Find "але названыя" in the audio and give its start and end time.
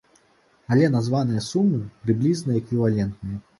0.75-1.43